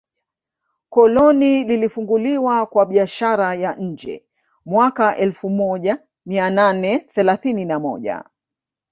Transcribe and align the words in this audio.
Koloni 0.89 1.63
lilifunguliwa 1.63 2.65
kwa 2.65 2.85
biashara 2.85 3.53
ya 3.55 3.75
nje 3.75 4.25
mwaka 4.65 5.17
elfu 5.17 5.49
moja 5.49 5.97
mia 6.25 6.49
nane 6.49 6.99
thelathini 6.99 7.65
na 7.65 7.79
moja 7.79 8.23